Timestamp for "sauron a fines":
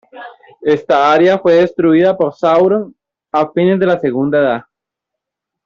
2.33-3.79